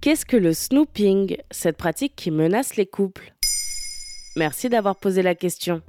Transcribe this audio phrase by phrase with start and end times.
[0.00, 3.34] Qu'est-ce que le snooping, cette pratique qui menace les couples?
[4.36, 5.80] Merci d'avoir posé la question.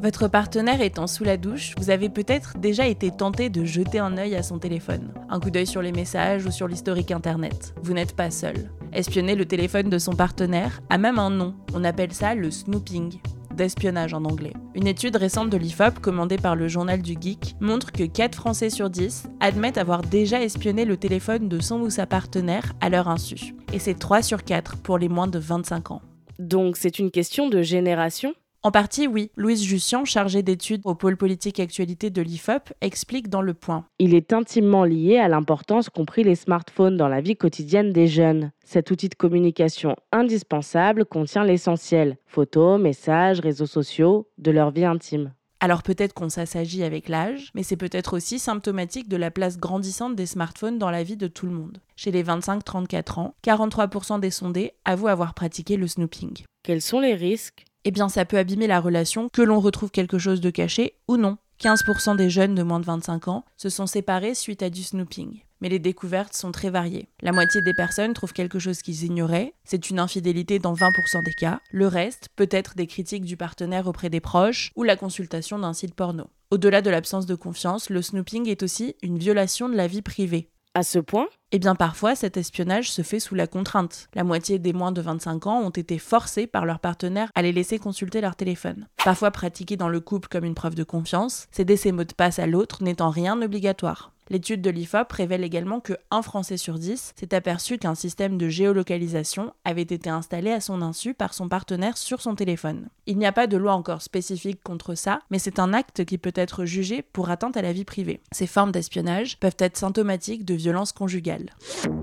[0.00, 4.16] Votre partenaire étant sous la douche, vous avez peut-être déjà été tenté de jeter un
[4.16, 7.74] œil à son téléphone, un coup d'œil sur les messages ou sur l'historique internet.
[7.82, 8.70] Vous n'êtes pas seul.
[8.92, 11.54] Espionner le téléphone de son partenaire a même un nom.
[11.74, 13.18] On appelle ça le snooping
[13.54, 14.52] d'espionnage en anglais.
[14.74, 18.70] Une étude récente de l'IFOP commandée par le journal du Geek montre que 4 Français
[18.70, 23.08] sur 10 admettent avoir déjà espionné le téléphone de son ou sa partenaire à leur
[23.08, 23.54] insu.
[23.72, 26.02] Et c'est 3 sur 4 pour les moins de 25 ans.
[26.38, 28.34] Donc c'est une question de génération
[28.66, 29.30] en partie, oui.
[29.36, 33.84] Louise Jussian, chargée d'études au pôle politique et actualité de l'IFOP, explique dans le point.
[33.98, 38.06] Il est intimement lié à l'importance qu'ont pris les smartphones dans la vie quotidienne des
[38.06, 38.52] jeunes.
[38.64, 45.34] Cet outil de communication indispensable contient l'essentiel photos, messages, réseaux sociaux de leur vie intime.
[45.60, 50.16] Alors peut-être qu'on s'assagit avec l'âge, mais c'est peut-être aussi symptomatique de la place grandissante
[50.16, 51.82] des smartphones dans la vie de tout le monde.
[51.96, 56.44] Chez les 25-34 ans, 43% des sondés avouent avoir pratiqué le snooping.
[56.62, 57.66] Quels sont les risques?
[57.84, 61.16] Eh bien ça peut abîmer la relation, que l'on retrouve quelque chose de caché ou
[61.16, 61.38] non.
[61.60, 65.40] 15% des jeunes de moins de 25 ans se sont séparés suite à du snooping.
[65.60, 67.08] Mais les découvertes sont très variées.
[67.22, 71.32] La moitié des personnes trouvent quelque chose qu'ils ignoraient, c'est une infidélité dans 20% des
[71.32, 71.60] cas.
[71.70, 75.72] Le reste peut être des critiques du partenaire auprès des proches ou la consultation d'un
[75.72, 76.28] site porno.
[76.50, 80.50] Au-delà de l'absence de confiance, le snooping est aussi une violation de la vie privée.
[80.76, 84.08] À ce point Eh bien parfois, cet espionnage se fait sous la contrainte.
[84.14, 87.52] La moitié des moins de 25 ans ont été forcés par leur partenaire à les
[87.52, 88.88] laisser consulter leur téléphone.
[89.04, 92.40] Parfois pratiqué dans le couple comme une preuve de confiance, céder ses mots de passe
[92.40, 94.13] à l'autre n'étant rien obligatoire.
[94.34, 98.48] L'étude de l'IFOP révèle également que un Français sur 10 s'est aperçu qu'un système de
[98.48, 102.88] géolocalisation avait été installé à son insu par son partenaire sur son téléphone.
[103.06, 106.18] Il n'y a pas de loi encore spécifique contre ça, mais c'est un acte qui
[106.18, 108.22] peut être jugé pour atteinte à la vie privée.
[108.32, 111.50] Ces formes d'espionnage peuvent être symptomatiques de violences conjugales.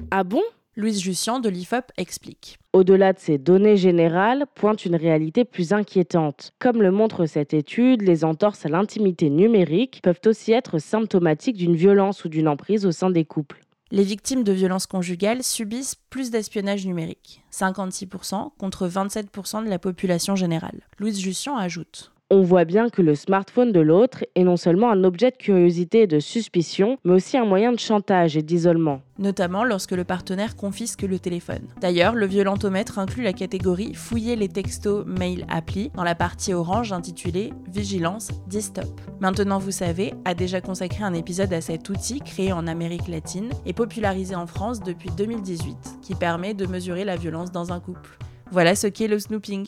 [0.09, 0.41] Ah bon?
[0.77, 2.57] Louise Jussian de l'IFOP explique.
[2.71, 6.53] Au-delà de ces données générales, pointe une réalité plus inquiétante.
[6.59, 11.75] Comme le montre cette étude, les entorses à l'intimité numérique peuvent aussi être symptomatiques d'une
[11.75, 13.59] violence ou d'une emprise au sein des couples.
[13.91, 20.37] Les victimes de violences conjugales subissent plus d'espionnage numérique, 56% contre 27% de la population
[20.37, 20.87] générale.
[20.99, 25.03] Louise Jussian ajoute on voit bien que le smartphone de l'autre est non seulement un
[25.03, 29.01] objet de curiosité et de suspicion, mais aussi un moyen de chantage et d'isolement.
[29.19, 31.67] Notamment lorsque le partenaire confisque le téléphone.
[31.81, 36.93] D'ailleurs, le violentomètre inclut la catégorie Fouiller les textos mail appli dans la partie orange
[36.93, 39.01] intitulée Vigilance Distop.
[39.19, 43.49] Maintenant, vous savez, a déjà consacré un épisode à cet outil créé en Amérique latine
[43.65, 48.17] et popularisé en France depuis 2018, qui permet de mesurer la violence dans un couple.
[48.51, 49.67] Voilà ce qu'est le snooping.